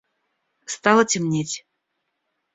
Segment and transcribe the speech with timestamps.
[0.75, 1.57] Стало темнеть.